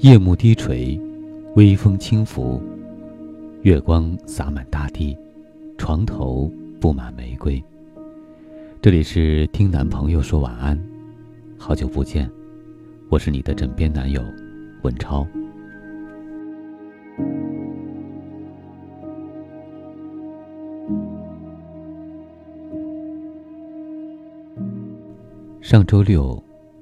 [0.00, 0.98] 夜幕低垂，
[1.56, 2.62] 微风轻拂，
[3.62, 5.16] 月光洒满大地，
[5.76, 6.48] 床头
[6.80, 7.60] 布满玫瑰。
[8.80, 10.80] 这里是听男朋友说晚安，
[11.58, 12.30] 好久不见，
[13.08, 14.22] 我是你的枕边男友
[14.82, 15.26] 文超。
[25.60, 26.40] 上周六。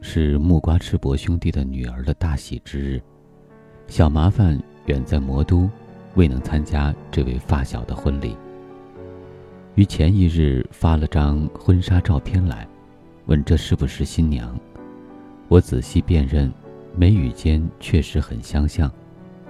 [0.08, 3.02] 是木瓜赤膊兄弟的女儿的大喜之日，
[3.88, 5.68] 小麻烦远在魔都，
[6.14, 8.36] 未能参加这位发小的婚礼。
[9.74, 12.68] 于前一日发了张婚纱照片来，
[13.26, 14.56] 问这是不是新娘。
[15.48, 16.50] 我仔细辨认，
[16.94, 18.88] 眉宇间确实很相像，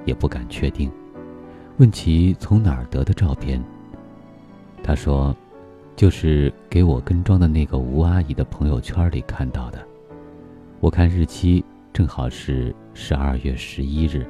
[0.07, 0.91] 也不敢确定。
[1.77, 3.63] 问其从哪儿得的照片，
[4.83, 5.37] 他说，
[5.95, 9.87] 就是给我跟妆的那个吴阿姨的朋友圈里看到的。
[10.79, 14.27] 我看日期正好是十二月十一日，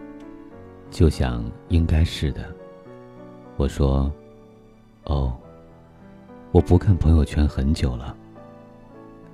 [0.90, 2.46] 就想应该是的。
[3.56, 4.10] 我说
[5.04, 5.36] ：“哦，
[6.52, 8.16] 我不看朋友圈很久了。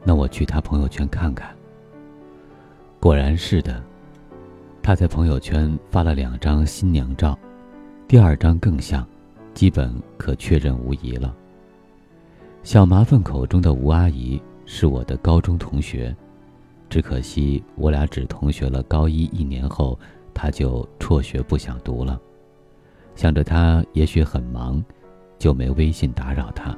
[0.04, 1.54] 那我去他朋友圈看看。”
[2.98, 3.82] 果然是的，
[4.82, 7.38] 他在朋友圈发了两张新娘照，
[8.08, 9.06] 第二张更像，
[9.52, 11.36] 基本可确认无疑了。
[12.62, 16.16] 小麻烦口中的吴阿姨是我的高中同学。
[16.92, 19.98] 只可惜我俩只同学了高一一年后，
[20.34, 22.20] 他就辍学不想读了。
[23.16, 24.84] 想着他也许很忙，
[25.38, 26.76] 就没微信打扰他。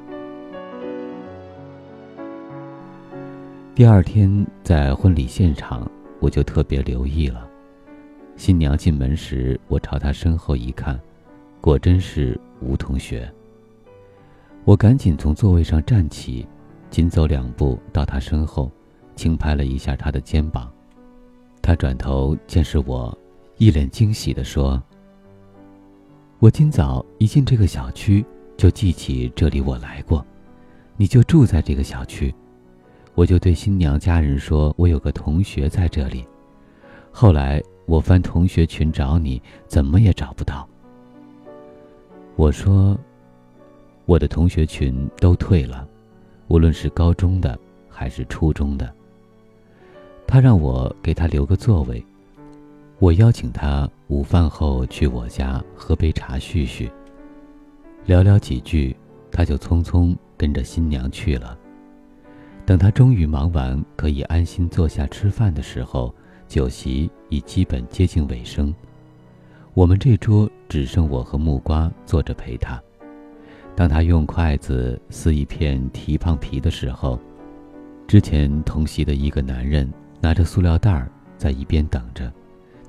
[3.75, 5.85] 第二天在婚礼现场，
[6.21, 7.45] 我就特别留意了。
[8.37, 10.97] 新娘进门时，我朝她身后一看，
[11.59, 13.29] 果真是吴同学。
[14.63, 16.47] 我赶紧从座位上站起，
[16.89, 18.71] 紧走两步到她身后。
[19.15, 20.71] 轻拍了一下他的肩膀，
[21.61, 23.17] 他转头见是我，
[23.57, 24.81] 一脸惊喜地说
[26.39, 28.23] ：“我今早一进这个小区，
[28.57, 30.23] 就记起这里我来过，
[30.97, 32.33] 你就住在这个小区，
[33.13, 36.25] 我就对新娘家人说，我有个同学在这里。
[37.11, 40.67] 后来我翻同学群找你，怎么也找不到。
[42.35, 42.99] 我说，
[44.05, 45.87] 我的同学群都退了，
[46.49, 47.57] 无论是高中的
[47.89, 48.93] 还是初中的。”
[50.27, 52.03] 他让我给他留个座位，
[52.99, 56.91] 我邀请他午饭后去我家喝杯茶叙叙。
[58.05, 58.95] 聊聊几句，
[59.31, 61.57] 他就匆匆跟着新娘去了。
[62.65, 66.13] 等他终于忙完，可以安心坐下吃饭的时候，
[66.47, 68.73] 酒席已基本接近尾声。
[69.73, 72.81] 我们这桌只剩我和木瓜坐着陪他。
[73.75, 77.19] 当他用筷子撕一片蹄膀皮的时候，
[78.07, 79.87] 之前同席的一个男人。
[80.25, 82.33] 拿着塑料袋在一边等着，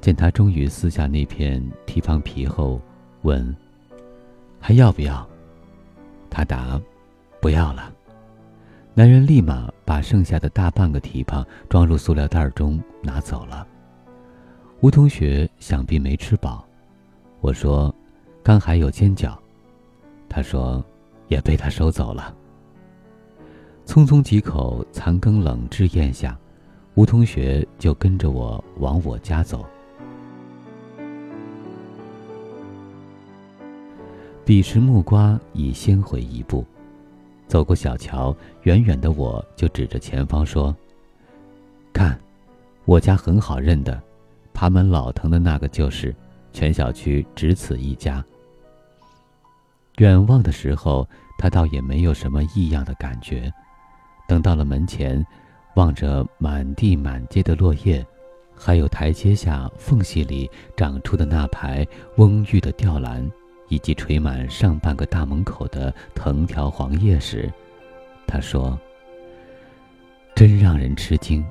[0.00, 2.80] 见他终于撕下那片蹄膀皮后，
[3.20, 3.54] 问
[4.58, 5.28] ：“还要不要？”
[6.30, 6.80] 他答
[7.38, 7.92] ：“不要了。”
[8.96, 13.68] 男人立马把剩下的大半个蹄膀装入塑料袋中拿走了。
[14.80, 16.66] 吴同学想必没吃饱，
[17.42, 17.94] 我说
[18.42, 19.36] ：“刚还有煎饺。”
[20.26, 20.82] 他说
[21.28, 22.34] ：“也被他收走了。”
[23.84, 26.34] 匆匆几口残羹冷炙咽下。
[26.96, 29.66] 吴同学就跟着我往我家走。
[34.46, 36.64] 彼时木瓜已先回一步，
[37.46, 40.74] 走过小桥，远远的我就指着前方说
[41.92, 42.18] ：“看，
[42.86, 44.02] 我家很好认的，
[44.54, 46.16] 爬满老藤的那个就是，
[46.50, 48.24] 全小区只此一家。”
[49.98, 53.52] 远望的时候，他倒也没有什么异样的感觉。
[54.26, 55.22] 等到了门前。
[55.76, 58.04] 望着满地满街的落叶，
[58.54, 63.30] 还有台阶下缝隙里长出的那排蓊郁的吊兰，
[63.68, 67.52] 以及垂满上半个大门口的藤条黄叶时，
[68.26, 68.78] 他说
[70.34, 71.44] ：“真让人吃惊。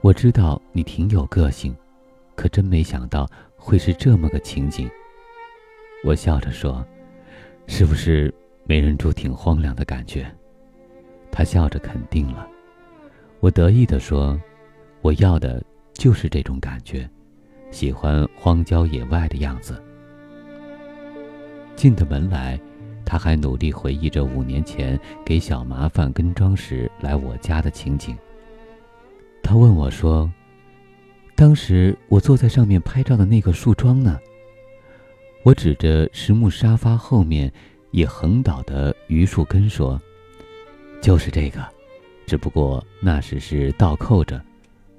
[0.00, 1.76] 我知道你挺有个性，
[2.34, 4.90] 可真没想到会是这么个情景。”
[6.02, 6.82] 我笑着说
[7.68, 8.32] ：“是不是
[8.64, 10.26] 没人住挺荒凉的感觉？”
[11.30, 12.48] 他笑着肯定了。
[13.40, 14.38] 我得意地说
[15.00, 15.62] ：“我要的
[15.94, 17.08] 就是这种感觉，
[17.70, 19.82] 喜欢荒郊野外的样子。”
[21.74, 22.60] 进的门来，
[23.04, 28.14] 他还努力回忆着五年前给小麻烦跟妆时来我家的情景。
[29.42, 30.30] 他问我说
[31.34, 34.20] ：“当时我坐在上面拍照的那个树桩呢？”
[35.42, 37.50] 我指着实木沙发后面
[37.92, 39.98] 已横倒的榆树根说
[41.00, 41.66] ：“就是这个。”
[42.30, 44.40] 只不过那时是倒扣着，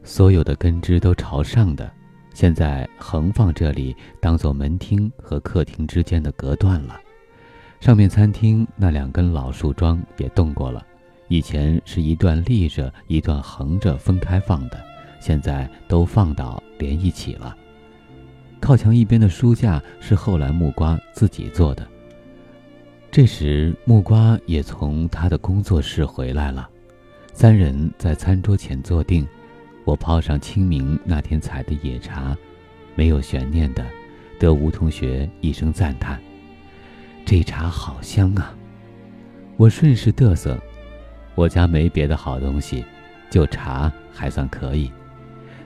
[0.04, 1.90] 所有的根枝都朝上的，
[2.34, 7.00] 现在横放这里当做门厅和客厅之间的隔断了。
[7.80, 10.86] 上面餐厅那两根老树桩也动过了，
[11.30, 14.78] 以前是一段立着，一段横着分开放的，
[15.22, 17.56] 现在都放倒连一起了。
[18.60, 21.88] 靠墙一边的书架是后来木瓜自己做的。
[23.10, 26.70] 这时木瓜也从他的工作室回来了，
[27.34, 29.28] 三人在餐桌前坐定，
[29.86, 32.36] 我泡上清明那天采的野茶，
[32.94, 33.86] 没有悬念的，
[34.38, 36.22] 得吴同学一声赞叹。
[37.26, 38.54] 这茶好香啊！
[39.58, 40.60] 我顺势嘚瑟，
[41.34, 42.84] 我家没别的好东西，
[43.30, 44.92] 就茶还算可以。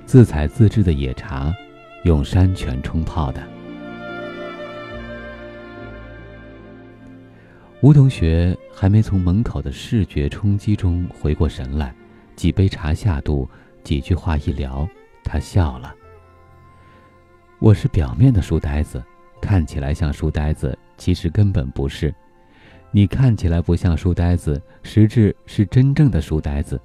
[0.06, 1.54] 自采自制的野茶，
[2.04, 3.42] 用山泉冲泡的。
[7.82, 11.94] 吴同学还没从门口的视觉冲击中回过神来，
[12.36, 13.48] 几杯茶下肚，
[13.84, 14.88] 几句话一聊，
[15.24, 15.94] 他笑了。
[17.60, 19.04] 我是表面的书呆子，
[19.42, 20.78] 看起来像书呆子。
[20.98, 22.14] 其实根本不是，
[22.92, 26.80] 你看起来不像书呆子，实质是真正的书呆子。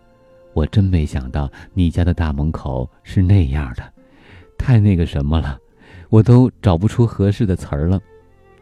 [0.53, 3.93] 我真没想到你家的大门口是那样的，
[4.59, 5.57] 太那个什么了，
[6.09, 8.01] 我都找不出合适的词儿了。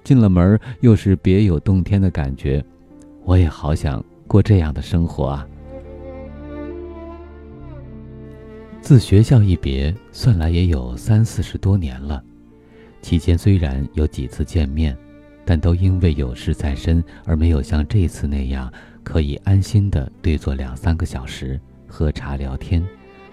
[0.08, 2.64] 进了门又是别有洞天的感觉，
[3.26, 5.46] 我也好想过这样的生活啊。
[8.80, 12.24] 自学校一别，算来也有三四十多年了，
[13.02, 14.96] 期间虽然有几次见面。
[15.44, 18.72] 但都因为有事在身，而没有像这次那样
[19.02, 22.82] 可以安心的对坐两三个小时喝茶聊天。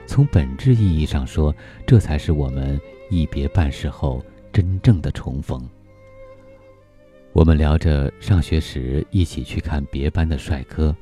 [0.06, 1.56] 从本质意义上说，
[1.88, 2.78] 这才是我们
[3.10, 4.22] 一别半世后
[4.52, 5.66] 真正的重逢。
[7.36, 10.96] 我们聊着上学时一起去看别班的帅哥，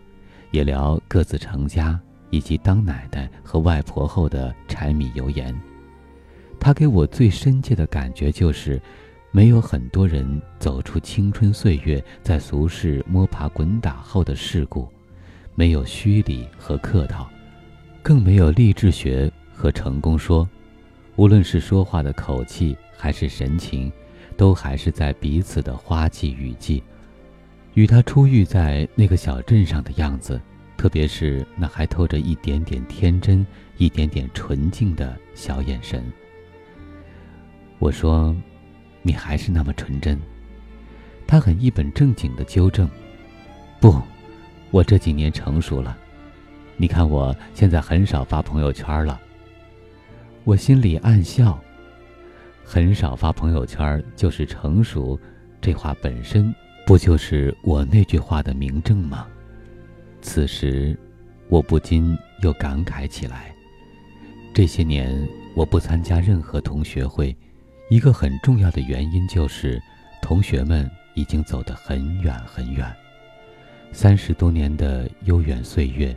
[0.50, 2.00] 也聊各自成家
[2.32, 5.56] 以及当奶奶和外婆后的柴米油盐。
[6.60, 8.82] 他给我最深切的感觉就是。
[9.36, 14.88] 没有很多人走出青春岁月，在俗世摸爬滚打后的世故，
[15.56, 17.28] 没有虚礼和客套，
[18.04, 20.48] 更没有励志学和成功说。
[21.16, 23.92] 无论是说话的口气还是神情，
[24.34, 26.84] 都还是在彼此的花季雨季，
[27.74, 30.40] 与他初遇在那个小镇上的样子，
[30.76, 33.46] 特别是那还透着一点点天真、
[33.78, 36.04] 一点点纯净的小眼神。
[37.80, 38.36] 我说。
[39.06, 40.18] 你还是那么纯真，
[41.28, 42.90] 他很一本正经的纠正
[43.82, 44.02] ：“不，
[44.72, 45.98] 我这几年成熟了。
[46.78, 49.20] 你看我现在很少发朋友圈了。”
[50.46, 51.62] 我心里暗笑，
[52.64, 55.20] 很少发朋友圈就是成熟，
[55.62, 56.54] 这话本身
[56.86, 59.28] 不就是我那句话的明证吗？
[60.22, 60.98] 此时，
[61.50, 63.54] 我不禁又感慨起来：
[64.54, 67.36] 这些年我不参加任何同学会。
[67.90, 69.80] 一个很重要的原因就是，
[70.22, 72.92] 同学们已经走得很远很远。
[73.92, 76.16] 三十多年的悠远岁月，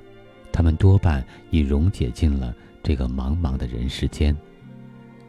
[0.51, 4.35] 他们多半已溶解进了这个茫茫的人世间，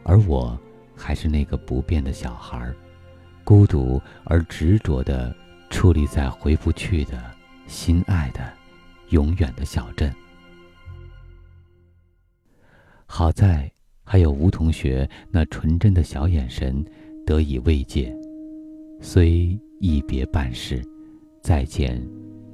[0.04, 0.58] 而我
[0.98, 2.70] 还是那个不变的小孩，
[3.44, 5.34] 孤独而执着地
[5.70, 7.18] 矗立在回不去的
[7.66, 8.52] 心爱的、
[9.10, 10.12] 永远的小镇。
[13.06, 13.70] 好在。
[14.10, 16.82] 还有吴同学那纯真的小眼神
[17.26, 18.10] 得以慰藉，
[19.02, 20.82] 虽一别半世，
[21.42, 22.02] 再见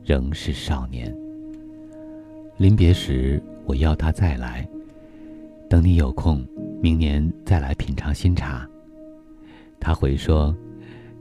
[0.04, 1.16] 仍是少年。
[2.56, 4.68] 临别时，我邀他再来，
[5.70, 6.44] 等你有空，
[6.84, 8.68] 明年再来品尝新茶。
[9.80, 10.54] 他回说，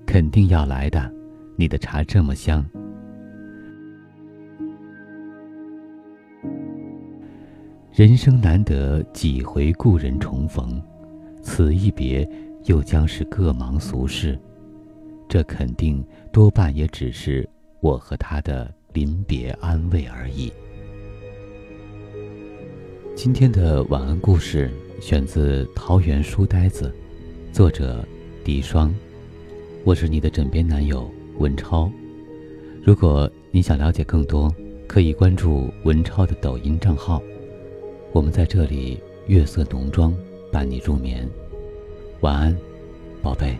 [0.05, 1.09] 肯定要来的，
[1.55, 2.65] 你的茶这么香。
[7.93, 10.83] 人生难得几回故人重逢，
[11.41, 12.29] 此一别
[12.65, 14.37] 又将是各忙俗事，
[15.29, 20.51] 这肯定多半也只是我和他的临别安慰而已。
[23.15, 24.69] 今天的晚安故事
[25.03, 26.89] 选自《桃园书呆子》，
[27.53, 28.07] 作者
[28.41, 28.89] 狄双，
[29.83, 31.91] 我是你的枕边男友文超。
[32.81, 34.49] 如果你想了解更多，
[34.87, 37.21] 可以关注文超的抖音账号。
[38.13, 40.15] 我们在这里，月色浓妆，
[40.53, 41.29] 伴你入眠。
[42.21, 42.57] 晚安，
[43.21, 43.57] 宝贝。